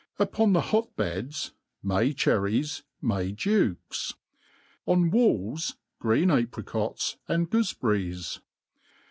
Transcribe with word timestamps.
Upon 0.17 0.53
the 0.53 0.61
hot*beds, 0.61 1.53
May 1.83 2.15
cher 2.15 2.41
ries. 2.41 2.81
May 3.03 3.31
dukes. 3.33 4.15
On 4.87 5.11
walls, 5.11 5.77
green 5.99 6.31
apricots, 6.31 7.17
and 7.27 7.47
gooleberries. 7.51 8.39